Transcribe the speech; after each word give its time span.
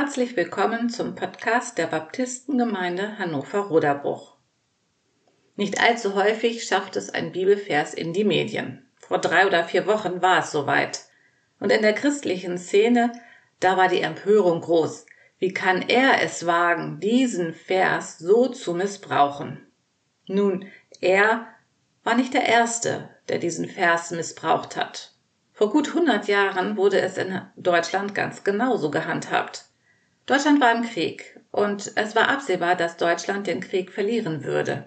Herzlich 0.00 0.36
willkommen 0.36 0.90
zum 0.90 1.16
Podcast 1.16 1.76
der 1.76 1.88
Baptistengemeinde 1.88 3.18
Hannover-Roderbruch. 3.18 4.36
Nicht 5.56 5.80
allzu 5.80 6.14
häufig 6.14 6.62
schafft 6.62 6.94
es 6.94 7.10
ein 7.10 7.32
Bibelvers 7.32 7.94
in 7.94 8.12
die 8.12 8.22
Medien. 8.22 8.88
Vor 9.00 9.18
drei 9.18 9.44
oder 9.44 9.64
vier 9.64 9.88
Wochen 9.88 10.22
war 10.22 10.38
es 10.38 10.52
soweit. 10.52 11.00
Und 11.58 11.72
in 11.72 11.82
der 11.82 11.94
christlichen 11.94 12.58
Szene, 12.58 13.10
da 13.58 13.76
war 13.76 13.88
die 13.88 14.00
Empörung 14.00 14.60
groß. 14.60 15.04
Wie 15.40 15.52
kann 15.52 15.82
er 15.82 16.22
es 16.22 16.46
wagen, 16.46 17.00
diesen 17.00 17.52
Vers 17.52 18.20
so 18.20 18.46
zu 18.46 18.74
missbrauchen? 18.74 19.66
Nun, 20.28 20.66
er 21.00 21.48
war 22.04 22.14
nicht 22.14 22.34
der 22.34 22.46
Erste, 22.46 23.10
der 23.28 23.38
diesen 23.40 23.68
Vers 23.68 24.12
missbraucht 24.12 24.76
hat. 24.76 25.16
Vor 25.54 25.72
gut 25.72 25.88
100 25.88 26.28
Jahren 26.28 26.76
wurde 26.76 27.00
es 27.00 27.18
in 27.18 27.42
Deutschland 27.56 28.14
ganz 28.14 28.44
genauso 28.44 28.92
gehandhabt. 28.92 29.67
Deutschland 30.28 30.60
war 30.60 30.72
im 30.72 30.82
Krieg 30.82 31.40
und 31.50 31.90
es 31.94 32.14
war 32.14 32.28
absehbar, 32.28 32.76
dass 32.76 32.98
Deutschland 32.98 33.46
den 33.46 33.60
Krieg 33.60 33.90
verlieren 33.90 34.44
würde. 34.44 34.84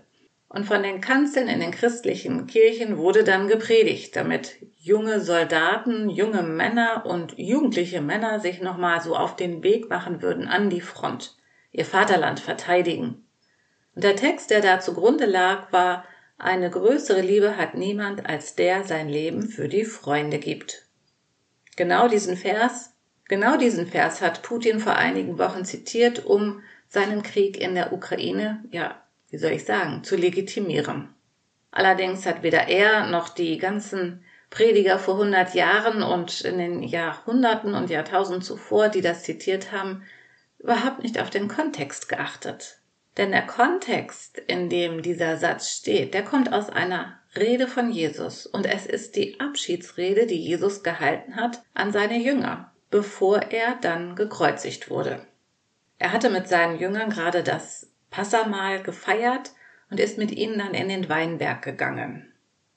Und 0.50 0.66
von 0.66 0.84
den 0.84 1.02
Kanzeln 1.02 1.48
in 1.48 1.60
den 1.60 1.72
christlichen 1.72 2.46
Kirchen 2.46 3.00
wurde 3.00 3.24
dann 3.24 3.48
gepredigt, 3.48 4.16
damit 4.16 4.58
junge 4.78 5.20
Soldaten, 5.20 6.12
junge 6.12 6.44
Männer 6.44 7.08
und 7.08 7.40
jugendliche 7.40 8.02
Männer 8.02 8.40
sich 8.40 8.62
nochmal 8.62 9.02
so 9.02 9.16
auf 9.16 9.36
den 9.36 9.64
Weg 9.64 9.90
machen 9.90 10.22
würden 10.22 10.48
an 10.48 10.70
die 10.70 10.80
Front, 10.80 11.36
ihr 11.72 11.86
Vaterland 11.86 12.40
verteidigen. 12.40 13.26
Und 13.96 14.04
der 14.04 14.16
Text, 14.16 14.52
der 14.52 14.62
da 14.62 14.80
zugrunde 14.80 15.26
lag, 15.26 15.74
war 15.74 16.06
eine 16.38 16.70
größere 16.70 17.22
Liebe 17.22 17.58
hat 17.58 17.74
niemand, 17.74 18.28
als 18.28 18.54
der 18.54 18.84
sein 18.84 19.10
Leben 19.10 19.50
für 19.50 19.68
die 19.68 19.86
Freunde 19.86 20.38
gibt. 20.38 20.86
Genau 21.78 22.08
diesen 22.08 22.38
Vers 22.38 22.92
Genau 23.32 23.56
diesen 23.56 23.88
Vers 23.88 24.22
hat 24.22 24.42
Putin 24.42 24.82
vor 24.82 24.98
einigen 24.98 25.40
Wochen 25.40 25.64
zitiert, 25.64 26.26
um 26.26 26.62
seinen 26.90 27.24
Krieg 27.24 27.58
in 27.62 27.76
der 27.76 27.94
Ukraine, 27.94 28.62
ja, 28.72 29.02
wie 29.30 29.38
soll 29.38 29.52
ich 29.52 29.64
sagen, 29.64 30.04
zu 30.04 30.18
legitimieren. 30.18 31.08
Allerdings 31.72 32.26
hat 32.26 32.44
weder 32.44 32.68
er 32.68 33.08
noch 33.08 33.30
die 33.30 33.58
ganzen 33.58 34.26
Prediger 34.50 35.00
vor 35.00 35.14
100 35.14 35.54
Jahren 35.54 36.04
und 36.04 36.42
in 36.42 36.58
den 36.58 36.84
Jahrhunderten 36.84 37.74
und 37.74 37.90
Jahrtausenden 37.90 38.42
zuvor, 38.42 38.90
die 38.90 39.00
das 39.00 39.24
zitiert 39.24 39.72
haben, 39.72 40.04
überhaupt 40.60 41.02
nicht 41.02 41.18
auf 41.18 41.30
den 41.30 41.48
Kontext 41.48 42.10
geachtet. 42.10 42.82
Denn 43.16 43.32
der 43.32 43.48
Kontext, 43.48 44.40
in 44.40 44.68
dem 44.68 45.02
dieser 45.02 45.38
Satz 45.38 45.70
steht, 45.70 46.14
der 46.14 46.26
kommt 46.26 46.52
aus 46.52 46.70
einer 46.70 47.18
Rede 47.38 47.70
von 47.70 47.94
Jesus 47.94 48.46
und 48.46 48.66
es 48.66 48.86
ist 48.86 49.16
die 49.16 49.40
Abschiedsrede, 49.40 50.28
die 50.28 50.36
Jesus 50.36 50.84
gehalten 50.84 51.38
hat 51.38 51.64
an 51.74 51.94
seine 51.94 52.20
Jünger 52.20 52.71
bevor 52.92 53.42
er 53.52 53.78
dann 53.82 54.16
gekreuzigt 54.16 54.90
wurde. 54.90 55.26
Er 55.98 56.14
hatte 56.14 56.30
mit 56.30 56.48
seinen 56.48 56.78
Jüngern 56.80 57.10
gerade 57.10 57.42
das 57.42 57.90
Passamahl 58.10 58.84
gefeiert 58.84 59.52
und 59.90 60.00
ist 60.00 60.18
mit 60.18 60.32
ihnen 60.32 60.60
dann 60.60 60.74
in 60.74 60.90
den 60.90 61.10
Weinberg 61.10 61.62
gegangen 61.64 62.32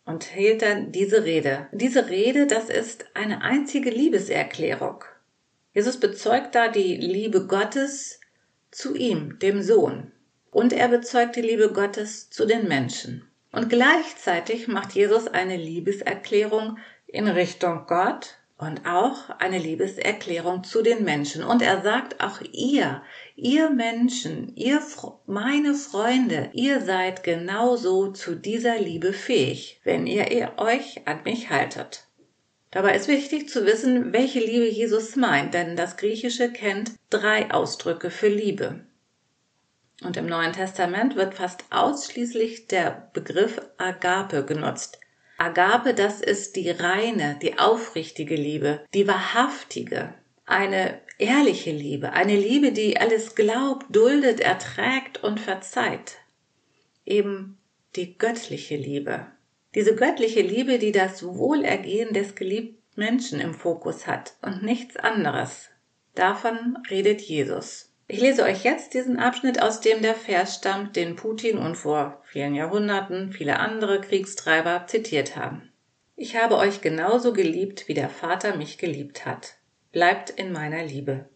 und 0.04 0.24
hielt 0.24 0.62
dann 0.62 0.92
diese 0.92 1.24
Rede. 1.24 1.66
Diese 1.72 2.08
Rede, 2.08 2.46
das 2.46 2.68
ist 2.68 3.06
eine 3.14 3.42
einzige 3.42 3.90
Liebeserklärung. 3.90 5.04
Jesus 5.72 5.98
bezeugt 5.98 6.54
da 6.54 6.68
die 6.68 6.96
Liebe 6.96 7.46
Gottes 7.46 8.20
zu 8.70 8.94
ihm, 8.94 9.38
dem 9.38 9.62
Sohn. 9.62 10.12
Und 10.50 10.72
er 10.72 10.88
bezeugt 10.88 11.36
die 11.36 11.40
Liebe 11.40 11.72
Gottes 11.72 12.30
zu 12.30 12.46
den 12.46 12.68
Menschen. 12.68 13.28
Und 13.50 13.68
gleichzeitig 13.68 14.68
macht 14.68 14.92
Jesus 14.92 15.26
eine 15.26 15.56
Liebeserklärung 15.56 16.78
in 17.06 17.26
Richtung 17.26 17.86
Gott 17.86 18.36
und 18.64 18.86
auch 18.86 19.30
eine 19.38 19.58
Liebeserklärung 19.58 20.64
zu 20.64 20.82
den 20.82 21.04
Menschen. 21.04 21.44
Und 21.44 21.62
er 21.62 21.82
sagt 21.82 22.20
auch 22.20 22.40
ihr, 22.52 23.02
ihr 23.36 23.70
Menschen, 23.70 24.54
ihr, 24.56 24.80
meine 25.26 25.74
Freunde, 25.74 26.50
ihr 26.52 26.80
seid 26.80 27.22
genauso 27.22 28.12
zu 28.12 28.34
dieser 28.34 28.78
Liebe 28.78 29.12
fähig, 29.12 29.80
wenn 29.84 30.06
ihr, 30.06 30.30
ihr 30.30 30.52
euch 30.56 31.06
an 31.06 31.22
mich 31.24 31.50
haltet. 31.50 32.06
Dabei 32.70 32.96
ist 32.96 33.06
wichtig 33.06 33.48
zu 33.48 33.66
wissen, 33.66 34.12
welche 34.12 34.40
Liebe 34.40 34.68
Jesus 34.68 35.14
meint, 35.14 35.54
denn 35.54 35.76
das 35.76 35.96
Griechische 35.96 36.50
kennt 36.50 36.92
drei 37.08 37.50
Ausdrücke 37.52 38.10
für 38.10 38.28
Liebe. 38.28 38.80
Und 40.02 40.16
im 40.16 40.26
Neuen 40.26 40.52
Testament 40.52 41.14
wird 41.14 41.34
fast 41.34 41.64
ausschließlich 41.70 42.66
der 42.66 43.10
Begriff 43.12 43.60
Agape 43.78 44.44
genutzt. 44.44 44.98
Agape, 45.36 45.94
das 45.94 46.20
ist 46.20 46.56
die 46.56 46.70
reine, 46.70 47.38
die 47.42 47.58
aufrichtige 47.58 48.36
Liebe, 48.36 48.84
die 48.94 49.08
wahrhaftige, 49.08 50.14
eine 50.46 51.00
ehrliche 51.18 51.72
Liebe, 51.72 52.12
eine 52.12 52.36
Liebe, 52.36 52.72
die 52.72 52.98
alles 52.98 53.34
glaubt, 53.34 53.86
duldet, 53.94 54.40
erträgt 54.40 55.22
und 55.22 55.40
verzeiht. 55.40 56.18
Eben 57.04 57.58
die 57.96 58.16
göttliche 58.16 58.76
Liebe. 58.76 59.26
Diese 59.74 59.94
göttliche 59.94 60.40
Liebe, 60.42 60.78
die 60.78 60.92
das 60.92 61.24
Wohlergehen 61.24 62.12
des 62.12 62.34
geliebten 62.34 62.82
Menschen 62.96 63.40
im 63.40 63.54
Fokus 63.54 64.06
hat 64.06 64.34
und 64.40 64.62
nichts 64.62 64.96
anderes. 64.96 65.70
Davon 66.14 66.78
redet 66.90 67.20
Jesus. 67.20 67.93
Ich 68.06 68.20
lese 68.20 68.42
euch 68.42 68.64
jetzt 68.64 68.92
diesen 68.92 69.18
Abschnitt, 69.18 69.62
aus 69.62 69.80
dem 69.80 70.02
der 70.02 70.14
Vers 70.14 70.56
stammt, 70.56 70.94
den 70.94 71.16
Putin 71.16 71.56
und 71.56 71.74
vor 71.74 72.20
vielen 72.24 72.54
Jahrhunderten 72.54 73.32
viele 73.32 73.58
andere 73.58 74.00
Kriegstreiber 74.00 74.86
zitiert 74.86 75.36
haben. 75.36 75.72
Ich 76.14 76.36
habe 76.36 76.56
euch 76.58 76.82
genauso 76.82 77.32
geliebt, 77.32 77.88
wie 77.88 77.94
der 77.94 78.10
Vater 78.10 78.56
mich 78.56 78.78
geliebt 78.78 79.24
hat. 79.24 79.54
Bleibt 79.90 80.30
in 80.30 80.52
meiner 80.52 80.84
Liebe. 80.84 81.28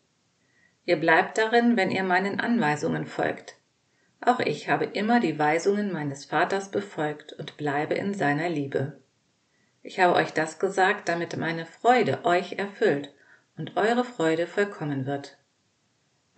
Ihr 0.84 0.96
bleibt 0.96 1.38
darin, 1.38 1.76
wenn 1.76 1.90
ihr 1.90 2.02
meinen 2.02 2.38
Anweisungen 2.38 3.06
folgt. 3.06 3.56
Auch 4.20 4.40
ich 4.40 4.68
habe 4.68 4.84
immer 4.84 5.20
die 5.20 5.38
Weisungen 5.38 5.92
meines 5.92 6.26
Vaters 6.26 6.70
befolgt 6.70 7.32
und 7.32 7.56
bleibe 7.56 7.94
in 7.94 8.14
seiner 8.14 8.48
Liebe. 8.48 9.00
Ich 9.82 10.00
habe 10.00 10.14
euch 10.14 10.32
das 10.32 10.58
gesagt, 10.58 11.08
damit 11.08 11.36
meine 11.36 11.66
Freude 11.66 12.24
euch 12.24 12.54
erfüllt 12.54 13.14
und 13.56 13.76
eure 13.76 14.04
Freude 14.04 14.46
vollkommen 14.46 15.06
wird. 15.06 15.38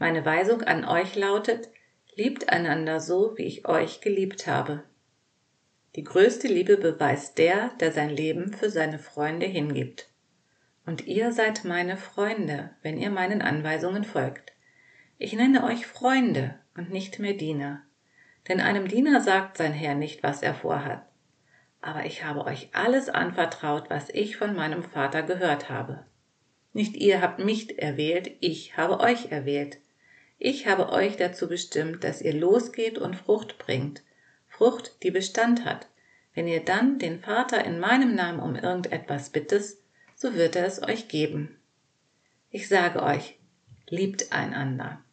Meine 0.01 0.25
Weisung 0.25 0.63
an 0.63 0.87
euch 0.87 1.15
lautet, 1.15 1.69
liebt 2.17 2.49
einander 2.49 3.01
so, 3.01 3.37
wie 3.37 3.45
ich 3.45 3.69
euch 3.69 4.01
geliebt 4.01 4.47
habe. 4.47 4.83
Die 5.95 6.05
größte 6.05 6.49
Liebe 6.49 6.79
beweist 6.79 7.37
der, 7.37 7.69
der 7.81 7.93
sein 7.93 8.09
Leben 8.09 8.51
für 8.55 8.71
seine 8.71 8.99
Freunde 8.99 9.45
hingibt. 9.45 10.09
Und 10.87 11.07
ihr 11.07 11.33
seid 11.33 11.67
meine 11.67 11.99
Freunde, 11.99 12.71
wenn 12.81 12.97
ihr 12.97 13.11
meinen 13.11 13.43
Anweisungen 13.43 14.05
folgt. 14.05 14.55
Ich 15.19 15.35
nenne 15.35 15.65
euch 15.65 15.87
Freunde 15.87 16.59
und 16.75 16.91
nicht 16.91 17.19
mehr 17.19 17.35
Diener. 17.35 17.83
Denn 18.49 18.61
einem 18.61 18.89
Diener 18.89 19.21
sagt 19.21 19.59
sein 19.59 19.75
Herr 19.75 19.95
nicht, 19.95 20.23
was 20.23 20.43
er 20.43 20.55
vorhat. 20.55 21.07
Aber 21.83 22.07
ich 22.07 22.25
habe 22.25 22.47
euch 22.47 22.71
alles 22.73 23.11
anvertraut, 23.11 23.91
was 23.91 24.09
ich 24.09 24.39
von 24.39 24.57
meinem 24.57 24.83
Vater 24.83 25.23
gehört 25.23 25.69
habe. 25.69 26.07
Nicht 26.73 26.97
ihr 26.97 27.21
habt 27.21 27.39
mich 27.39 27.79
erwählt, 27.79 28.31
ich 28.41 28.79
habe 28.79 29.01
euch 29.01 29.31
erwählt 29.31 29.77
ich 30.43 30.67
habe 30.67 30.89
euch 30.89 31.19
dazu 31.19 31.49
bestimmt, 31.49 32.03
dass 32.03 32.23
ihr 32.23 32.33
losgeht 32.33 32.97
und 32.97 33.15
Frucht 33.15 33.59
bringt, 33.59 34.03
Frucht, 34.49 35.03
die 35.03 35.11
Bestand 35.11 35.67
hat. 35.67 35.87
Wenn 36.35 36.49
ihr 36.49 36.65
dann 36.65 36.99
den 36.99 37.21
Vater 37.21 37.63
in 37.63 37.79
meinem 37.79 38.15
Namen 38.15 38.41
um 38.41 38.57
irgendetwas 38.57 39.29
bittet, 39.29 39.77
so 40.17 40.33
wird 40.35 40.57
er 40.57 40.65
es 40.65 40.83
euch 40.83 41.09
geben. 41.09 41.59
Ich 42.51 42.69
sage 42.69 43.03
euch, 43.03 43.39
liebt 43.91 44.33
einander. 44.33 45.05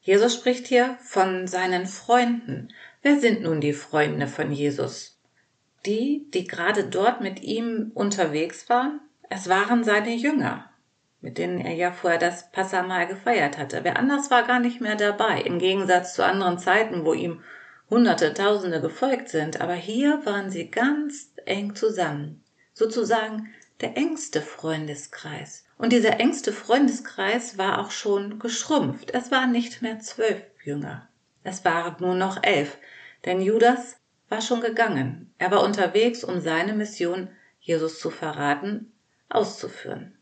Jesus 0.00 0.34
spricht 0.34 0.68
hier 0.68 0.96
von 1.02 1.48
seinen 1.48 1.86
Freunden. 1.86 2.68
Wer 3.02 3.18
sind 3.18 3.42
nun 3.42 3.60
die 3.60 3.72
Freunde 3.72 4.28
von 4.28 4.52
Jesus? 4.52 5.20
Die, 5.84 6.30
die 6.32 6.46
gerade 6.46 6.84
dort 6.84 7.22
mit 7.22 7.42
ihm 7.42 7.90
unterwegs 7.94 8.68
waren? 8.68 9.00
Es 9.30 9.48
waren 9.48 9.82
seine 9.82 10.14
Jünger 10.14 10.71
mit 11.22 11.38
denen 11.38 11.60
er 11.60 11.72
ja 11.72 11.92
vorher 11.92 12.18
das 12.18 12.50
Passamal 12.50 13.06
gefeiert 13.06 13.56
hatte. 13.56 13.84
Wer 13.84 13.96
anders 13.96 14.30
war 14.30 14.42
gar 14.42 14.58
nicht 14.58 14.80
mehr 14.80 14.96
dabei, 14.96 15.40
im 15.40 15.58
Gegensatz 15.58 16.14
zu 16.14 16.24
anderen 16.24 16.58
Zeiten, 16.58 17.04
wo 17.04 17.14
ihm 17.14 17.40
Hunderte, 17.88 18.34
Tausende 18.34 18.80
gefolgt 18.80 19.28
sind. 19.28 19.60
Aber 19.60 19.74
hier 19.74 20.20
waren 20.24 20.50
sie 20.50 20.70
ganz 20.70 21.32
eng 21.44 21.74
zusammen. 21.74 22.42
Sozusagen 22.74 23.54
der 23.80 23.96
engste 23.96 24.40
Freundeskreis. 24.40 25.64
Und 25.78 25.92
dieser 25.92 26.18
engste 26.18 26.52
Freundeskreis 26.52 27.56
war 27.58 27.80
auch 27.80 27.90
schon 27.90 28.38
geschrumpft. 28.38 29.12
Es 29.12 29.30
waren 29.30 29.52
nicht 29.52 29.82
mehr 29.82 30.00
zwölf 30.00 30.42
Jünger. 30.64 31.08
Es 31.44 31.64
waren 31.64 31.96
nur 32.00 32.14
noch 32.14 32.42
elf. 32.42 32.78
Denn 33.24 33.40
Judas 33.40 33.96
war 34.28 34.40
schon 34.40 34.60
gegangen. 34.60 35.32
Er 35.38 35.50
war 35.50 35.62
unterwegs, 35.62 36.24
um 36.24 36.40
seine 36.40 36.72
Mission, 36.72 37.28
Jesus 37.60 38.00
zu 38.00 38.10
verraten, 38.10 38.92
auszuführen. 39.28 40.16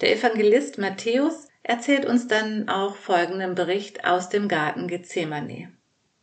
Der 0.00 0.16
Evangelist 0.16 0.78
Matthäus 0.78 1.48
erzählt 1.62 2.06
uns 2.06 2.26
dann 2.26 2.70
auch 2.70 2.96
folgenden 2.96 3.54
Bericht 3.54 4.06
aus 4.06 4.30
dem 4.30 4.48
Garten 4.48 4.88
Gethsemane. 4.88 5.72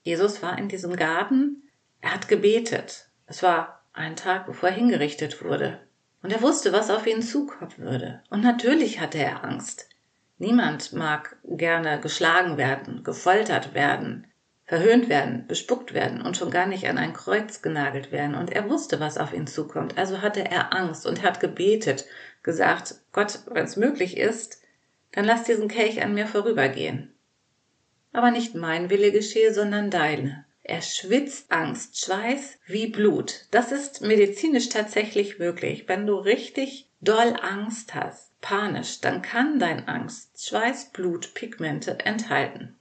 Jesus 0.02 0.42
war 0.42 0.58
in 0.58 0.68
diesem 0.68 0.96
Garten, 0.96 1.70
er 2.02 2.16
hat 2.16 2.28
gebetet. 2.28 3.10
Es 3.28 3.44
war 3.44 3.84
ein 3.94 4.16
Tag, 4.16 4.48
bevor 4.48 4.70
er 4.70 4.76
hingerichtet 4.76 5.44
wurde. 5.44 5.80
Und 6.24 6.34
er 6.34 6.42
wusste, 6.42 6.74
was 6.74 6.90
auf 6.90 7.06
ihn 7.06 7.22
zukommen 7.22 7.78
würde. 7.78 8.24
Und 8.32 8.42
natürlich 8.42 9.00
hatte 9.00 9.20
er 9.20 9.44
Angst. 9.44 9.90
Niemand 10.40 10.94
mag 10.94 11.38
gerne 11.44 12.00
geschlagen 12.00 12.58
werden, 12.58 13.04
gefoltert 13.04 13.76
werden, 13.76 14.28
verhöhnt 14.66 15.08
werden, 15.08 15.46
bespuckt 15.48 15.94
werden 15.94 16.22
und 16.22 16.36
schon 16.36 16.52
gar 16.52 16.66
nicht 16.66 16.88
an 16.88 16.98
ein 16.98 17.14
Kreuz 17.14 17.62
genagelt 17.62 18.12
werden. 18.12 18.36
Und 18.36 18.52
er 18.52 18.70
wusste, 18.70 19.00
was 19.00 19.18
auf 19.18 19.34
ihn 19.34 19.48
zukommt. 19.48 19.98
Also 19.98 20.22
hatte 20.22 20.44
er 20.50 20.74
Angst 20.74 21.06
und 21.06 21.24
hat 21.24 21.40
gebetet, 21.40 22.06
gesagt, 22.48 22.96
Gott, 23.12 23.42
wenn 23.52 23.66
es 23.66 23.76
möglich 23.76 24.16
ist, 24.16 24.62
dann 25.12 25.26
lass 25.26 25.44
diesen 25.44 25.68
Kelch 25.68 26.02
an 26.02 26.14
mir 26.14 26.26
vorübergehen. 26.26 27.14
Aber 28.14 28.32
nicht 28.32 28.56
mein 28.56 28.90
Wille 28.90 29.12
geschehe, 29.12 29.54
sondern 29.54 29.92
deine. 29.92 30.46
Er 30.64 30.82
schwitzt 30.82 31.52
Angst, 31.52 32.00
Schweiß 32.00 32.58
wie 32.66 32.88
Blut. 32.88 33.48
Das 33.52 33.74
ist 33.74 34.02
medizinisch 34.02 34.70
tatsächlich 34.70 35.40
möglich. 35.40 35.84
Wenn 35.88 36.08
du 36.08 36.16
richtig 36.16 36.90
doll 37.02 37.36
Angst 37.42 37.94
hast, 37.94 38.40
panisch, 38.40 39.02
dann 39.02 39.22
kann 39.22 39.60
dein 39.60 39.86
Angst 39.90 40.48
Schweiß, 40.48 40.92
Blut, 40.94 41.34
Pigmente 41.34 42.00
enthalten. 42.00 42.78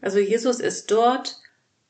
Also 0.00 0.20
Jesus 0.20 0.60
ist 0.60 0.92
dort 0.92 1.40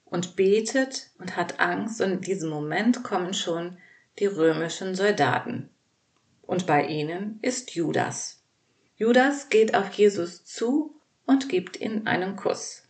und 0.06 0.34
betet 0.34 1.10
und 1.18 1.36
hat 1.36 1.60
Angst 1.60 2.00
und 2.00 2.10
in 2.10 2.20
diesem 2.22 2.48
Moment 2.48 3.02
kommen 3.02 3.34
schon 3.34 3.76
die 4.18 4.26
römischen 4.26 4.94
Soldaten. 4.94 5.68
Und 6.46 6.66
bei 6.66 6.86
ihnen 6.86 7.38
ist 7.42 7.74
Judas. 7.74 8.42
Judas 8.96 9.48
geht 9.48 9.74
auf 9.74 9.90
Jesus 9.92 10.44
zu 10.44 11.00
und 11.26 11.48
gibt 11.48 11.80
ihm 11.80 12.06
einen 12.06 12.36
Kuss. 12.36 12.84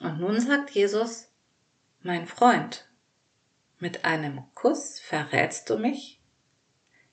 Und 0.00 0.18
nun 0.20 0.40
sagt 0.40 0.70
Jesus, 0.70 1.28
mein 2.00 2.26
Freund, 2.26 2.88
mit 3.78 4.04
einem 4.04 4.42
Kuss 4.54 4.98
verrätst 4.98 5.70
du 5.70 5.78
mich? 5.78 6.20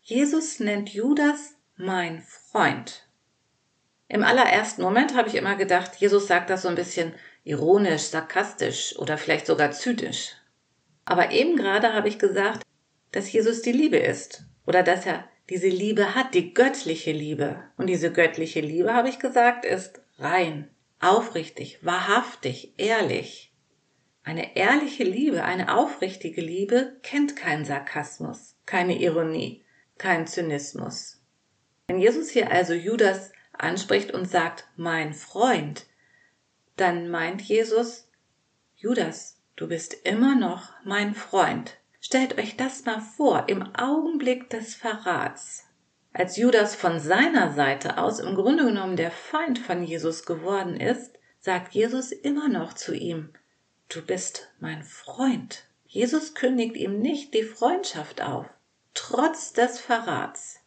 Jesus 0.01 0.59
nennt 0.59 0.89
Judas 0.89 1.55
mein 1.75 2.23
Freund. 2.23 3.07
Im 4.07 4.23
allerersten 4.23 4.81
Moment 4.81 5.15
habe 5.15 5.29
ich 5.29 5.35
immer 5.35 5.55
gedacht, 5.55 5.95
Jesus 5.97 6.25
sagt 6.25 6.49
das 6.49 6.63
so 6.63 6.67
ein 6.67 6.75
bisschen 6.75 7.13
ironisch, 7.43 8.03
sarkastisch 8.03 8.97
oder 8.97 9.19
vielleicht 9.19 9.45
sogar 9.45 9.71
zynisch. 9.71 10.33
Aber 11.05 11.31
eben 11.31 11.55
gerade 11.55 11.93
habe 11.93 12.07
ich 12.07 12.17
gesagt, 12.17 12.63
dass 13.11 13.31
Jesus 13.31 13.61
die 13.61 13.71
Liebe 13.71 13.97
ist 13.97 14.43
oder 14.69 14.83
dass 14.83 15.07
er 15.07 15.27
diese 15.49 15.67
Liebe 15.67 16.13
hat, 16.13 16.35
die 16.35 16.53
göttliche 16.53 17.11
Liebe. 17.11 17.63
Und 17.75 17.87
diese 17.87 18.13
göttliche 18.13 18.61
Liebe, 18.61 18.93
habe 18.93 19.09
ich 19.09 19.17
gesagt, 19.17 19.65
ist 19.65 19.99
rein, 20.19 20.69
aufrichtig, 20.99 21.79
wahrhaftig, 21.83 22.75
ehrlich. 22.77 23.51
Eine 24.23 24.55
ehrliche 24.55 25.03
Liebe, 25.03 25.43
eine 25.43 25.75
aufrichtige 25.75 26.41
Liebe 26.41 26.97
kennt 27.01 27.35
keinen 27.35 27.65
Sarkasmus, 27.65 28.57
keine 28.67 29.01
Ironie, 29.01 29.65
keinen 29.97 30.27
Zynismus. 30.27 31.19
Wenn 31.87 31.97
Jesus 31.97 32.29
hier 32.29 32.51
also 32.51 32.73
Judas 32.73 33.31
anspricht 33.53 34.13
und 34.13 34.29
sagt, 34.29 34.67
mein 34.75 35.15
Freund, 35.15 35.87
dann 36.75 37.09
meint 37.09 37.41
Jesus, 37.41 38.07
Judas, 38.75 39.41
du 39.55 39.67
bist 39.67 39.95
immer 40.03 40.35
noch 40.35 40.69
mein 40.83 41.15
Freund. 41.15 41.79
Stellt 41.99 42.37
euch 42.37 42.55
das 42.55 42.85
mal 42.85 43.01
vor, 43.01 43.45
im 43.47 43.75
Augenblick 43.75 44.49
des 44.49 44.75
Verrats, 44.75 45.65
als 46.13 46.37
Judas 46.37 46.75
von 46.75 46.99
seiner 46.99 47.53
Seite 47.53 47.97
aus 47.97 48.19
im 48.19 48.35
Grunde 48.35 48.65
genommen 48.65 48.95
der 48.95 49.11
Feind 49.11 49.59
von 49.59 49.83
Jesus 49.83 50.25
geworden 50.25 50.79
ist, 50.79 51.17
sagt 51.39 51.73
Jesus 51.73 52.11
immer 52.11 52.47
noch 52.47 52.73
zu 52.73 52.93
ihm, 52.93 53.33
du 53.89 54.01
bist 54.01 54.49
mein 54.59 54.83
Freund. 54.83 55.65
Jesus 55.85 56.35
kündigt 56.35 56.75
ihm 56.77 56.99
nicht 56.99 57.33
die 57.33 57.43
Freundschaft 57.43 58.21
auf, 58.21 58.45
trotz 58.93 59.53
des 59.53 59.79
Verrats. 59.79 60.59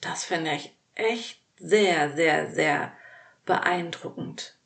Das 0.00 0.24
finde 0.24 0.52
ich 0.52 0.74
echt 0.94 1.40
sehr, 1.58 2.10
sehr, 2.14 2.50
sehr 2.50 2.92
beeindruckend. 3.44 4.56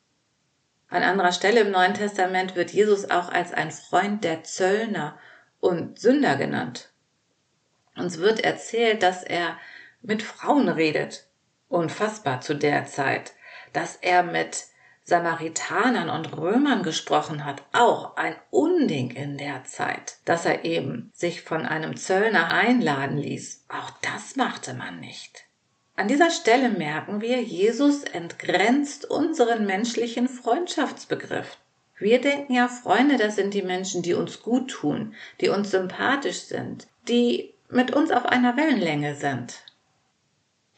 An 0.89 1.03
anderer 1.03 1.31
Stelle 1.31 1.61
im 1.61 1.71
Neuen 1.71 1.93
Testament 1.93 2.55
wird 2.55 2.71
Jesus 2.71 3.09
auch 3.09 3.29
als 3.29 3.53
ein 3.53 3.71
Freund 3.71 4.23
der 4.23 4.43
Zöllner 4.43 5.17
und 5.61 5.97
Sünder 5.97 6.35
genannt. 6.35 6.89
Uns 7.95 8.17
wird 8.17 8.41
erzählt, 8.41 9.01
dass 9.03 9.23
er 9.23 9.57
mit 10.01 10.21
Frauen 10.23 10.67
redet, 10.67 11.27
unfassbar 11.69 12.41
zu 12.41 12.55
der 12.55 12.85
Zeit, 12.85 13.31
dass 13.71 13.95
er 13.95 14.23
mit 14.23 14.65
Samaritanern 15.03 16.09
und 16.09 16.37
Römern 16.37 16.83
gesprochen 16.83 17.45
hat, 17.45 17.63
auch 17.73 18.17
ein 18.17 18.35
Unding 18.49 19.11
in 19.11 19.37
der 19.37 19.63
Zeit, 19.63 20.17
dass 20.25 20.45
er 20.45 20.63
eben 20.63 21.11
sich 21.13 21.41
von 21.41 21.65
einem 21.65 21.97
Zöllner 21.97 22.51
einladen 22.51 23.17
ließ, 23.17 23.65
auch 23.69 23.91
das 24.01 24.35
machte 24.35 24.73
man 24.73 24.99
nicht. 24.99 25.45
An 25.95 26.07
dieser 26.07 26.31
Stelle 26.31 26.69
merken 26.69 27.21
wir, 27.21 27.41
Jesus 27.41 28.03
entgrenzt 28.03 29.05
unseren 29.05 29.65
menschlichen 29.65 30.29
Freundschaftsbegriff. 30.29 31.57
Wir 32.01 32.19
denken 32.19 32.53
ja, 32.53 32.67
Freunde, 32.67 33.17
das 33.17 33.35
sind 33.35 33.53
die 33.53 33.61
Menschen, 33.61 34.01
die 34.01 34.15
uns 34.15 34.41
gut 34.41 34.71
tun, 34.71 35.13
die 35.39 35.49
uns 35.49 35.69
sympathisch 35.69 36.39
sind, 36.39 36.87
die 37.07 37.53
mit 37.69 37.93
uns 37.93 38.09
auf 38.09 38.25
einer 38.25 38.57
Wellenlänge 38.57 39.13
sind. 39.13 39.63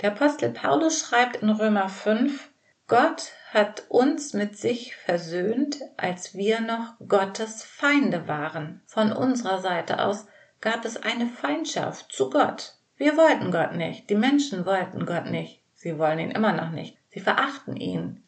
Der 0.02 0.12
Apostel 0.12 0.50
Paulus 0.50 1.00
schreibt 1.00 1.38
in 1.38 1.50
Römer 1.50 1.88
5, 1.88 2.50
Gott 2.88 3.32
hat 3.54 3.86
uns 3.88 4.34
mit 4.34 4.58
sich 4.58 4.98
versöhnt, 4.98 5.80
als 5.96 6.36
wir 6.36 6.60
noch 6.60 6.96
Gottes 7.08 7.64
Feinde 7.64 8.28
waren. 8.28 8.82
Von 8.86 9.14
unserer 9.14 9.62
Seite 9.62 10.04
aus 10.04 10.26
gab 10.60 10.84
es 10.84 10.98
eine 10.98 11.28
Feindschaft 11.28 12.12
zu 12.12 12.30
Gott. 12.30 12.76
Wir 12.98 13.16
wollten 13.16 13.50
Gott 13.50 13.78
nicht, 13.78 14.10
die 14.10 14.16
Menschen 14.16 14.66
wollten 14.66 15.06
Gott 15.06 15.28
nicht, 15.28 15.62
sie 15.74 15.98
wollen 15.98 16.20
ihn 16.20 16.32
immer 16.32 16.52
noch 16.52 16.72
nicht, 16.72 16.98
sie 17.12 17.22
verachten 17.22 17.78
ihn, 17.78 18.26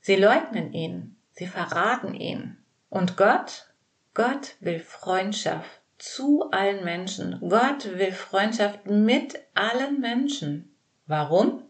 sie 0.00 0.14
leugnen 0.14 0.72
ihn, 0.72 1.15
sie 1.36 1.46
verraten 1.46 2.14
ihn. 2.14 2.56
Und 2.88 3.16
Gott? 3.16 3.66
Gott 4.14 4.56
will 4.60 4.80
Freundschaft 4.80 5.80
zu 5.98 6.50
allen 6.50 6.84
Menschen. 6.84 7.38
Gott 7.40 7.84
will 7.98 8.12
Freundschaft 8.12 8.86
mit 8.86 9.38
allen 9.54 10.00
Menschen. 10.00 10.74
Warum? 11.06 11.62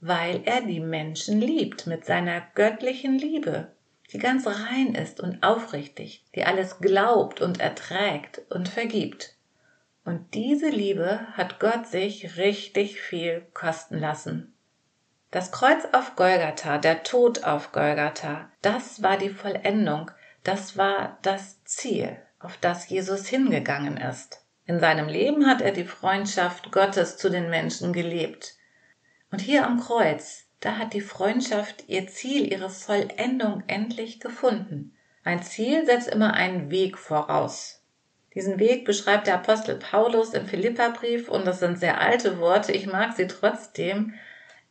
Weil 0.00 0.42
er 0.44 0.60
die 0.62 0.80
Menschen 0.80 1.40
liebt 1.40 1.86
mit 1.86 2.04
seiner 2.04 2.42
göttlichen 2.54 3.18
Liebe, 3.18 3.72
die 4.12 4.18
ganz 4.18 4.46
rein 4.46 4.94
ist 4.94 5.20
und 5.20 5.42
aufrichtig, 5.42 6.24
die 6.34 6.44
alles 6.44 6.78
glaubt 6.78 7.40
und 7.40 7.60
erträgt 7.60 8.42
und 8.50 8.68
vergibt. 8.68 9.34
Und 10.04 10.34
diese 10.34 10.68
Liebe 10.68 11.26
hat 11.32 11.60
Gott 11.60 11.86
sich 11.86 12.36
richtig 12.36 13.00
viel 13.00 13.46
kosten 13.54 13.98
lassen. 13.98 14.53
Das 15.34 15.50
Kreuz 15.50 15.84
auf 15.90 16.14
Golgatha, 16.14 16.78
der 16.78 17.02
Tod 17.02 17.42
auf 17.42 17.72
Golgatha, 17.72 18.48
das 18.62 19.02
war 19.02 19.18
die 19.18 19.30
Vollendung, 19.30 20.12
das 20.44 20.76
war 20.76 21.18
das 21.22 21.64
Ziel, 21.64 22.16
auf 22.38 22.56
das 22.58 22.88
Jesus 22.88 23.26
hingegangen 23.26 23.96
ist. 23.96 24.44
In 24.64 24.78
seinem 24.78 25.08
Leben 25.08 25.48
hat 25.48 25.60
er 25.60 25.72
die 25.72 25.86
Freundschaft 25.86 26.70
Gottes 26.70 27.16
zu 27.16 27.30
den 27.30 27.50
Menschen 27.50 27.92
gelebt. 27.92 28.54
Und 29.32 29.40
hier 29.40 29.66
am 29.66 29.80
Kreuz, 29.80 30.44
da 30.60 30.78
hat 30.78 30.92
die 30.92 31.00
Freundschaft 31.00 31.88
ihr 31.88 32.06
Ziel, 32.06 32.52
ihre 32.52 32.70
Vollendung 32.70 33.64
endlich 33.66 34.20
gefunden. 34.20 34.96
Ein 35.24 35.42
Ziel 35.42 35.84
setzt 35.84 36.06
immer 36.06 36.34
einen 36.34 36.70
Weg 36.70 36.96
voraus. 36.96 37.82
Diesen 38.36 38.60
Weg 38.60 38.84
beschreibt 38.84 39.26
der 39.26 39.34
Apostel 39.34 39.80
Paulus 39.80 40.32
im 40.32 40.46
Philipperbrief 40.46 41.28
und 41.28 41.44
das 41.44 41.58
sind 41.58 41.80
sehr 41.80 42.00
alte 42.00 42.38
Worte, 42.38 42.70
ich 42.70 42.86
mag 42.86 43.16
sie 43.16 43.26
trotzdem. 43.26 44.14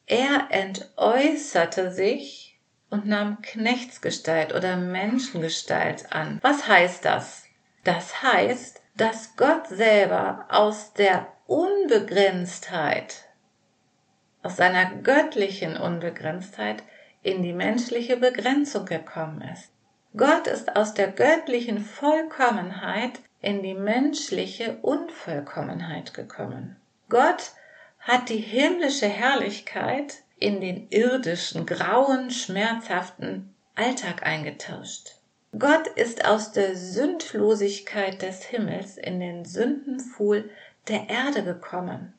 Er 0.05 0.47
entäußerte 0.49 1.91
sich 1.91 2.59
und 2.89 3.07
nahm 3.07 3.41
Knechtsgestalt 3.41 4.53
oder 4.53 4.77
Menschengestalt 4.77 6.11
an. 6.11 6.39
Was 6.41 6.67
heißt 6.67 7.05
das? 7.05 7.43
Das 7.83 8.21
heißt, 8.21 8.81
dass 8.95 9.35
Gott 9.35 9.67
selber 9.67 10.45
aus 10.49 10.93
der 10.93 11.27
Unbegrenztheit, 11.47 13.25
aus 14.43 14.57
seiner 14.57 14.93
göttlichen 14.97 15.77
Unbegrenztheit 15.77 16.83
in 17.21 17.41
die 17.41 17.53
menschliche 17.53 18.17
Begrenzung 18.17 18.85
gekommen 18.85 19.41
ist. 19.41 19.69
Gott 20.15 20.47
ist 20.47 20.75
aus 20.75 20.93
der 20.93 21.07
göttlichen 21.07 21.79
Vollkommenheit 21.79 23.19
in 23.41 23.63
die 23.63 23.73
menschliche 23.73 24.77
Unvollkommenheit 24.81 26.13
gekommen. 26.13 26.75
Gott 27.09 27.53
hat 28.03 28.29
die 28.29 28.37
himmlische 28.37 29.07
Herrlichkeit 29.07 30.23
in 30.37 30.59
den 30.59 30.87
irdischen, 30.89 31.65
grauen, 31.65 32.31
schmerzhaften 32.31 33.53
Alltag 33.75 34.23
eingetauscht. 34.23 35.15
Gott 35.57 35.87
ist 35.87 36.25
aus 36.25 36.51
der 36.51 36.75
Sündlosigkeit 36.75 38.21
des 38.21 38.43
Himmels 38.43 38.97
in 38.97 39.19
den 39.19 39.45
Sündenpfuhl 39.45 40.49
der 40.87 41.09
Erde 41.09 41.43
gekommen. 41.43 42.13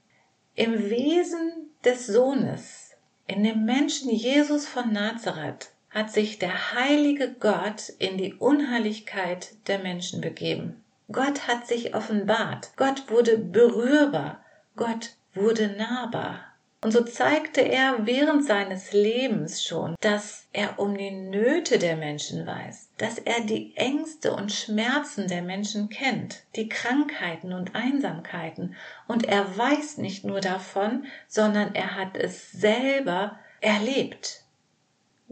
Im 0.55 0.89
Wesen 0.89 1.71
des 1.85 2.07
Sohnes, 2.07 2.93
in 3.27 3.45
dem 3.45 3.65
Menschen 3.65 4.11
Jesus 4.11 4.67
von 4.67 4.93
Nazareth, 4.93 5.71
hat 5.91 6.11
sich 6.11 6.39
der 6.39 6.75
heilige 6.75 7.35
Gott 7.39 7.91
in 7.99 8.17
die 8.17 8.35
Unheiligkeit 8.35 9.55
der 9.69 9.81
Menschen 9.81 10.21
begeben. 10.21 10.83
Gott 11.13 11.47
hat 11.47 11.67
sich 11.67 11.95
offenbart. 11.95 12.71
Gott 12.77 13.11
wurde 13.11 13.37
berührbar. 13.37 14.45
Gott 14.77 15.11
wurde 15.35 15.69
nahbar. 15.69 16.41
Und 16.85 16.91
so 16.91 17.03
zeigte 17.03 17.63
er 17.63 18.05
während 18.05 18.45
seines 18.45 18.93
Lebens 18.93 19.65
schon, 19.65 19.95
dass 20.03 20.49
er 20.53 20.79
um 20.79 20.99
die 20.99 21.13
Nöte 21.13 21.79
der 21.79 21.97
Menschen 21.97 22.47
weiß, 22.47 22.91
dass 22.99 23.19
er 23.19 23.41
die 23.41 23.75
Ängste 23.75 24.35
und 24.35 24.53
Schmerzen 24.53 25.27
der 25.27 25.41
Menschen 25.41 25.89
kennt, 25.89 26.43
die 26.57 26.69
Krankheiten 26.69 27.55
und 27.55 27.75
Einsamkeiten. 27.75 28.77
Und 29.09 29.25
er 29.25 29.57
weiß 29.57 29.97
nicht 29.97 30.27
nur 30.27 30.43
davon, 30.43 31.07
sondern 31.27 31.75
er 31.75 31.97
hat 31.97 32.19
es 32.19 32.53
selber 32.53 33.39
erlebt. 33.63 34.45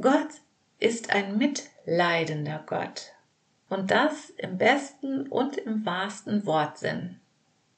Gott 0.01 0.31
ist 0.79 1.11
ein 1.11 1.37
mitleidender 1.37 2.65
Gott. 2.67 3.13
Und 3.69 3.91
das 3.91 4.31
im 4.39 4.57
besten 4.57 5.29
und 5.29 5.59
im 5.59 5.85
wahrsten 5.85 6.47
Wortsinn. 6.47 7.21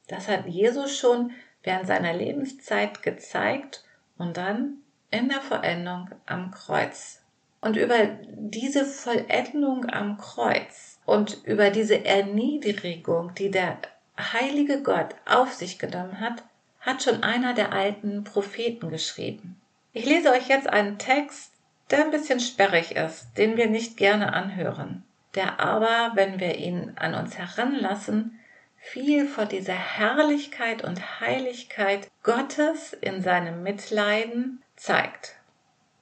Das 0.07 0.29
hat 0.29 0.47
Jesus 0.47 0.97
schon 0.97 1.33
während 1.65 1.87
seiner 1.87 2.13
Lebenszeit 2.13 3.03
gezeigt 3.03 3.85
und 4.17 4.37
dann 4.37 4.79
in 5.11 5.29
der 5.29 5.41
Vollendung 5.41 6.11
am 6.27 6.51
Kreuz. 6.51 7.23
Und 7.61 7.77
über 7.77 7.97
diese 8.29 8.85
Vollendung 8.85 9.89
am 9.91 10.19
Kreuz 10.19 11.01
und 11.07 11.43
über 11.45 11.71
diese 11.71 12.05
Erniedrigung, 12.05 13.35
die 13.35 13.51
der 13.51 13.79
heilige 14.19 14.83
Gott 14.83 15.15
auf 15.27 15.53
sich 15.53 15.79
genommen 15.79 16.21
hat, 16.21 16.45
hat 16.81 17.03
schon 17.03 17.23
einer 17.23 17.55
der 17.55 17.73
alten 17.73 18.25
Propheten 18.25 18.91
geschrieben. 18.91 19.61
Ich 19.93 20.05
lese 20.05 20.31
euch 20.31 20.49
jetzt 20.49 20.69
einen 20.69 20.99
Text, 20.99 21.53
der 21.91 22.05
ein 22.05 22.11
bisschen 22.11 22.41
sperrig 22.41 22.97
ist, 22.97 23.29
den 23.39 23.57
wir 23.57 23.69
nicht 23.69 23.97
gerne 23.97 24.33
anhören, 24.33 25.05
der 25.35 25.61
aber, 25.61 26.13
wenn 26.15 26.41
wir 26.41 26.57
ihn 26.57 26.93
an 26.97 27.15
uns 27.15 27.39
heranlassen, 27.39 28.39
viel 28.85 29.27
vor 29.27 29.47
dieser 29.47 29.73
Herrlichkeit 29.73 30.85
und 30.85 31.21
Heiligkeit 31.21 32.11
Gottes 32.23 32.93
in 32.93 33.23
seinem 33.23 33.63
Mitleiden 33.63 34.63
zeigt. 34.77 35.37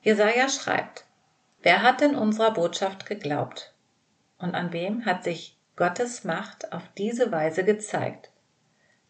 Jesaja 0.03 0.49
schreibt, 0.49 1.07
Wer 1.63 1.83
hat 1.83 2.01
denn 2.01 2.17
unserer 2.17 2.53
Botschaft 2.53 3.07
geglaubt? 3.07 3.73
Und 4.37 4.57
an 4.57 4.73
wem 4.73 5.07
hat 5.07 5.23
sich 5.23 5.57
Gottes 5.77 6.25
Macht 6.25 6.73
auf 6.73 6.83
diese 6.99 7.31
Weise 7.31 7.65
gezeigt? 7.65 8.31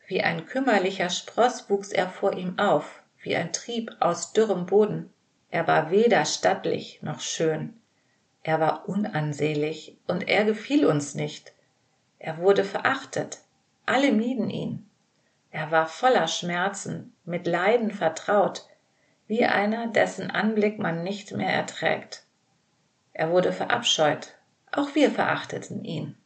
Wie 0.06 0.22
ein 0.22 0.44
kümmerlicher 0.44 1.08
Spross 1.08 1.70
wuchs 1.70 1.90
er 1.90 2.10
vor 2.10 2.34
ihm 2.34 2.58
auf, 2.58 3.02
wie 3.22 3.34
ein 3.34 3.54
Trieb 3.54 3.96
aus 4.00 4.34
dürrem 4.34 4.66
Boden. 4.66 5.10
Er 5.50 5.66
war 5.66 5.90
weder 5.90 6.26
stattlich 6.26 7.00
noch 7.02 7.20
schön. 7.20 7.80
Er 8.42 8.60
war 8.60 8.86
unansehlich 8.88 9.96
und 10.06 10.28
er 10.28 10.44
gefiel 10.44 10.84
uns 10.84 11.14
nicht. 11.14 11.52
Er 12.18 12.36
wurde 12.38 12.64
verachtet, 12.64 13.40
alle 13.86 14.12
mieden 14.12 14.50
ihn. 14.50 14.88
Er 15.50 15.70
war 15.70 15.86
voller 15.86 16.28
Schmerzen, 16.28 17.14
mit 17.24 17.46
Leiden 17.46 17.90
vertraut, 17.90 18.66
wie 19.26 19.44
einer, 19.44 19.86
dessen 19.86 20.30
Anblick 20.30 20.78
man 20.78 21.02
nicht 21.02 21.32
mehr 21.32 21.52
erträgt. 21.52 22.24
Er 23.12 23.30
wurde 23.30 23.52
verabscheut, 23.52 24.34
auch 24.70 24.94
wir 24.94 25.10
verachteten 25.10 25.84
ihn. 25.84 26.16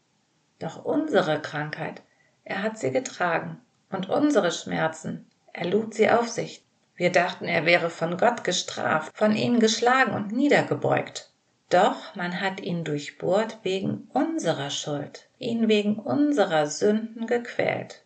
Doch 0.59 0.85
unsere 0.85 1.43
Krankheit, 1.43 2.03
er 2.45 2.63
hat 2.63 2.79
sie 2.79 2.93
getragen, 2.93 3.61
und 3.91 4.09
unsere 4.09 4.53
Schmerzen, 4.53 5.29
er 5.53 5.67
lud 5.67 5.95
sie 5.95 6.11
auf 6.11 6.29
sich. 6.29 6.65
Wir 6.95 7.13
dachten, 7.13 7.47
er 7.47 7.67
wäre 7.67 7.91
von 7.91 8.17
Gott 8.17 8.45
gestraft, 8.45 9.17
von 9.17 9.37
ihm 9.37 9.61
geschlagen 9.61 10.13
und 10.13 10.33
niedergebeugt. 10.33 11.31
Doch 11.69 12.15
man 12.15 12.41
hat 12.41 12.61
ihn 12.61 12.85
durchbohrt 12.85 13.59
wegen 13.63 14.09
unserer 14.13 14.71
Schuld, 14.71 15.26
ihn 15.39 15.69
wegen 15.69 15.99
unserer 15.99 16.67
Sünden 16.67 17.27
gequält. 17.27 18.03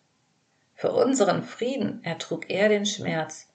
Für 0.75 0.93
unseren 0.93 1.43
Frieden 1.43 2.03
ertrug 2.05 2.49
er 2.49 2.69
den 2.69 2.87
Schmerz, 2.87 3.53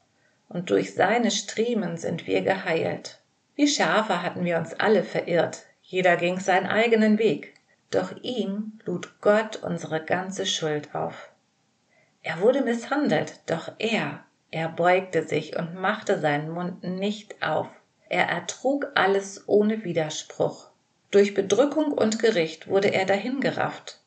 und 0.47 0.69
durch 0.69 0.93
seine 0.93 1.31
Striemen 1.31 1.97
sind 1.97 2.27
wir 2.27 2.41
geheilt. 2.41 3.19
Wie 3.55 3.67
Schafe 3.67 4.21
hatten 4.21 4.45
wir 4.45 4.57
uns 4.57 4.73
alle 4.79 5.03
verirrt, 5.03 5.63
jeder 5.81 6.17
ging 6.17 6.39
seinen 6.39 6.67
eigenen 6.67 7.17
Weg, 7.19 7.53
doch 7.89 8.15
ihm 8.21 8.79
lud 8.85 9.21
Gott 9.21 9.57
unsere 9.57 10.03
ganze 10.03 10.45
Schuld 10.45 10.93
auf. 10.93 11.29
Er 12.21 12.41
wurde 12.41 12.61
misshandelt, 12.61 13.39
doch 13.45 13.71
er, 13.77 14.25
er 14.51 14.69
beugte 14.69 15.27
sich 15.27 15.57
und 15.57 15.75
machte 15.75 16.19
seinen 16.19 16.49
Mund 16.49 16.83
nicht 16.83 17.43
auf. 17.43 17.67
Er 18.09 18.27
ertrug 18.27 18.91
alles 18.95 19.47
ohne 19.47 19.83
Widerspruch. 19.83 20.69
Durch 21.15 21.33
Bedrückung 21.33 21.93
und 21.93 22.19
Gericht 22.19 22.67
wurde 22.67 22.89
er 22.89 23.05
dahingerafft. 23.05 24.01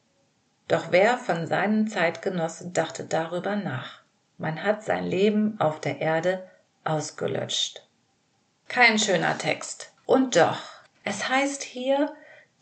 Doch 0.68 0.88
wer 0.92 1.16
von 1.16 1.46
seinen 1.46 1.88
Zeitgenossen 1.88 2.74
dachte 2.74 3.02
darüber 3.02 3.56
nach? 3.56 4.02
Man 4.36 4.62
hat 4.62 4.84
sein 4.84 5.06
Leben 5.06 5.58
auf 5.58 5.80
der 5.80 6.02
Erde 6.02 6.46
ausgelöscht. 6.84 7.88
Kein 8.68 8.98
schöner 8.98 9.38
Text. 9.38 9.90
Und 10.04 10.36
doch, 10.36 10.60
es 11.02 11.30
heißt 11.30 11.62
hier, 11.62 12.14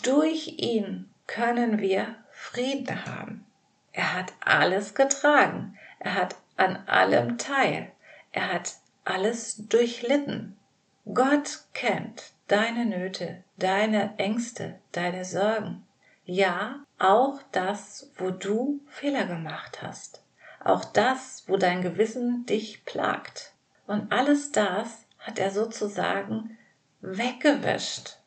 durch 0.05 0.47
ihn 0.59 1.11
können 1.26 1.81
wir 1.81 2.15
Frieden 2.31 3.05
haben. 3.05 3.45
Er 3.93 4.15
hat 4.15 4.33
alles 4.38 4.95
getragen. 4.95 5.76
Er 5.99 6.15
hat 6.15 6.37
an 6.57 6.87
allem 6.87 7.37
teil. 7.37 7.91
Er 8.31 8.53
hat 8.53 8.75
alles 9.05 9.57
durchlitten. 9.67 10.57
Gott 11.05 11.65
kennt 11.75 12.36
deine 12.49 12.87
Nöte, 12.87 13.43
deine 13.57 14.19
Ängste, 14.19 14.79
deine 14.93 15.25
Sorgen. 15.25 15.87
Ja, 16.25 16.85
auch 16.99 17.41
das, 17.53 18.11
wo 18.17 18.31
du 18.31 18.81
Fehler 18.88 19.26
gemacht 19.26 19.83
hast. 19.83 20.23
Auch 20.65 20.85
das, 20.85 21.45
wo 21.47 21.57
dein 21.57 21.83
Gewissen 21.83 22.47
dich 22.47 22.85
plagt. 22.85 23.53
Und 23.87 24.11
alles 24.12 24.50
das 24.50 25.07
hat 25.19 25.38
er 25.38 25.50
sozusagen 25.50 26.59
weggewischt. 27.00 28.19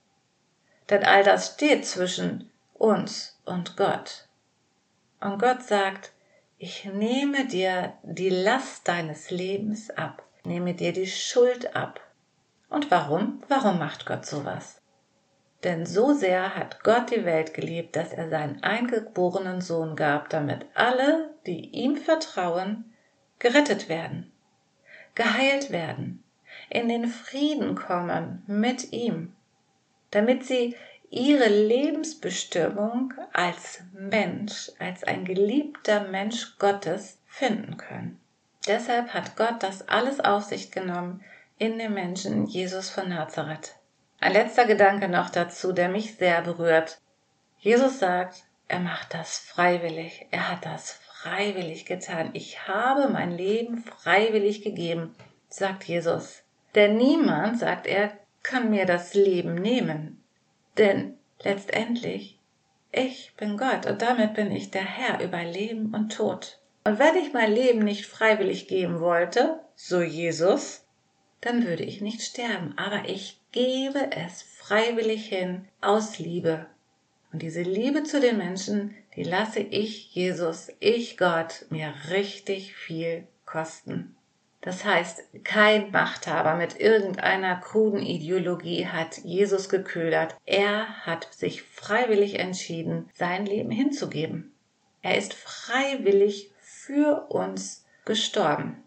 Denn 0.90 1.04
all 1.04 1.24
das 1.24 1.54
steht 1.54 1.86
zwischen 1.86 2.50
uns 2.74 3.38
und 3.46 3.76
Gott. 3.76 4.28
Und 5.20 5.40
Gott 5.40 5.64
sagt, 5.64 6.14
ich 6.58 6.86
nehme 6.86 7.46
dir 7.46 7.94
die 8.04 8.30
Last 8.30 8.88
deines 8.88 9.32
Lebens 9.32 9.90
ab, 9.92 10.24
nehme 10.44 10.74
dir 10.74 10.94
die 10.94 11.08
Schuld 11.08 11.76
ab. 11.76 12.00
Und 12.70 12.92
warum? 12.92 13.44
Warum 13.48 13.80
macht 13.80 14.06
Gott 14.06 14.26
sowas? 14.26 14.82
Denn 15.64 15.86
so 15.86 16.14
sehr 16.14 16.56
hat 16.56 16.84
Gott 16.84 17.12
die 17.12 17.26
Welt 17.26 17.54
geliebt, 17.54 17.96
dass 17.96 18.14
er 18.14 18.30
seinen 18.30 18.64
eingeborenen 18.64 19.60
Sohn 19.60 19.96
gab, 19.96 20.30
damit 20.30 20.66
alle, 20.74 21.34
die 21.46 21.70
ihm 21.72 21.98
vertrauen, 21.98 22.94
gerettet 23.40 23.90
werden, 23.90 24.32
geheilt 25.16 25.72
werden, 25.72 26.24
in 26.70 26.88
den 26.88 27.08
Frieden 27.08 27.76
kommen 27.76 28.44
mit 28.48 28.94
ihm, 28.94 29.34
damit 30.12 30.46
sie 30.46 30.76
ihre 31.10 31.48
Lebensbestimmung 31.48 33.14
als 33.34 33.82
Mensch, 33.94 34.72
als 34.80 35.04
ein 35.04 35.26
geliebter 35.26 36.08
Mensch 36.08 36.58
Gottes 36.58 37.20
finden 37.26 37.78
können. 37.78 38.20
Deshalb 38.68 39.14
hat 39.14 39.36
Gott 39.36 39.64
das 39.64 39.88
alles 39.88 40.20
auf 40.20 40.44
sich 40.44 40.72
genommen, 40.72 41.24
in 41.60 41.78
dem 41.78 41.94
Menschen 41.94 42.48
Jesus 42.48 42.90
von 42.90 43.10
Nazareth. 43.10 43.76
Ein 44.22 44.34
letzter 44.34 44.66
Gedanke 44.66 45.10
noch 45.10 45.30
dazu, 45.30 45.74
der 45.74 45.90
mich 45.90 46.16
sehr 46.16 46.42
berührt. 46.42 47.00
Jesus 47.60 48.00
sagt, 48.00 48.44
er 48.70 48.80
macht 48.80 49.14
das 49.14 49.38
freiwillig. 49.38 50.26
Er 50.32 50.50
hat 50.50 50.66
das 50.66 50.92
freiwillig 50.92 51.86
getan. 51.86 52.30
Ich 52.34 52.68
habe 52.68 53.10
mein 53.10 53.32
Leben 53.32 53.84
freiwillig 53.84 54.62
gegeben, 54.62 55.14
sagt 55.50 55.84
Jesus. 55.84 56.44
Denn 56.76 56.96
niemand, 56.96 57.60
sagt 57.60 57.88
er, 57.88 58.12
kann 58.42 58.70
mir 58.70 58.86
das 58.86 59.14
Leben 59.14 59.56
nehmen. 59.56 60.24
Denn 60.78 61.18
letztendlich, 61.42 62.40
ich 62.94 63.34
bin 63.36 63.58
Gott 63.58 63.86
und 63.86 64.02
damit 64.02 64.34
bin 64.34 64.52
ich 64.52 64.72
der 64.72 64.86
Herr 64.86 65.22
über 65.22 65.44
Leben 65.44 65.94
und 65.94 66.16
Tod. 66.16 66.60
Und 66.86 67.00
wenn 67.00 67.16
ich 67.18 67.34
mein 67.34 67.52
Leben 67.52 67.80
nicht 67.80 68.06
freiwillig 68.06 68.68
geben 68.68 69.02
wollte, 69.02 69.60
so 69.76 70.02
Jesus, 70.02 70.86
dann 71.42 71.66
würde 71.66 71.84
ich 71.84 72.02
nicht 72.02 72.22
sterben, 72.22 72.74
aber 72.78 73.08
ich 73.08 73.40
gebe 73.52 74.12
es 74.12 74.42
freiwillig 74.42 75.28
hin 75.28 75.68
aus 75.82 76.20
Liebe. 76.20 76.66
Und 77.32 77.42
diese 77.42 77.62
Liebe 77.62 78.04
zu 78.04 78.20
den 78.20 78.38
Menschen, 78.38 78.96
die 79.16 79.24
lasse 79.24 79.60
ich 79.60 80.14
Jesus, 80.14 80.72
ich 80.80 81.18
Gott, 81.18 81.66
mir 81.70 81.94
richtig 82.10 82.76
viel 82.76 83.28
kosten. 83.46 84.16
Das 84.62 84.84
heißt, 84.84 85.24
kein 85.46 85.92
Machthaber 85.92 86.56
mit 86.56 86.80
irgendeiner 86.80 87.56
kruden 87.56 88.02
Ideologie 88.02 88.88
hat 88.88 89.20
Jesus 89.20 89.70
geködert. 89.70 90.36
Er 90.46 91.06
hat 91.06 91.34
sich 91.34 91.64
freiwillig 91.64 92.40
entschieden, 92.40 93.10
sein 93.14 93.46
Leben 93.46 93.72
hinzugeben. 93.72 94.52
Er 95.02 95.18
ist 95.18 95.34
freiwillig 95.34 96.52
für 96.60 97.28
uns 97.30 97.86
gestorben. 98.04 98.84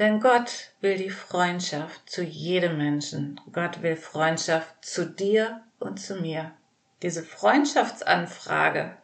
Denn 0.00 0.18
Gott 0.18 0.70
will 0.80 0.96
die 0.96 1.10
Freundschaft 1.10 2.08
zu 2.08 2.22
jedem 2.22 2.78
Menschen. 2.78 3.38
Gott 3.52 3.82
will 3.82 3.96
Freundschaft 3.96 4.82
zu 4.82 5.04
dir 5.04 5.60
und 5.78 6.00
zu 6.00 6.16
mir. 6.16 6.52
Diese 7.02 7.22
Freundschaftsanfrage, 7.22 8.96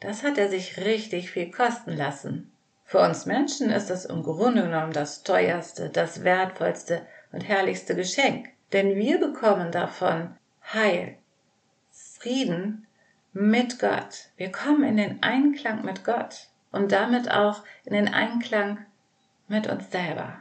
das 0.00 0.22
hat 0.22 0.36
er 0.36 0.50
sich 0.50 0.76
richtig 0.76 1.30
viel 1.30 1.50
kosten 1.50 1.96
lassen. 1.96 2.52
Für 2.84 3.00
uns 3.00 3.24
Menschen 3.24 3.70
ist 3.70 3.88
es 3.88 4.04
im 4.04 4.22
Grunde 4.22 4.64
genommen 4.64 4.92
das 4.92 5.22
teuerste, 5.22 5.88
das 5.88 6.22
wertvollste 6.22 7.00
und 7.32 7.40
herrlichste 7.40 7.96
Geschenk, 7.96 8.50
denn 8.74 8.96
wir 8.96 9.18
bekommen 9.18 9.72
davon 9.72 10.36
Heil, 10.70 11.16
Frieden 11.92 12.86
mit 13.32 13.78
Gott. 13.78 14.28
Wir 14.36 14.52
kommen 14.52 14.84
in 14.84 14.98
den 14.98 15.22
Einklang 15.22 15.82
mit 15.82 16.04
Gott 16.04 16.48
und 16.72 16.92
damit 16.92 17.30
auch 17.30 17.64
in 17.84 17.94
den 17.94 18.12
Einklang 18.12 18.84
mit 19.50 19.66
uns 19.66 19.90
selber. 19.90 20.38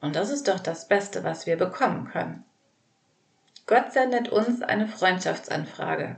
Und 0.00 0.16
das 0.16 0.30
ist 0.30 0.48
doch 0.48 0.58
das 0.58 0.88
Beste, 0.88 1.22
was 1.22 1.46
wir 1.46 1.56
bekommen 1.56 2.08
können. 2.08 2.44
Gott 3.66 3.92
sendet 3.92 4.28
uns 4.28 4.60
eine 4.60 4.88
Freundschaftsanfrage. 4.88 6.16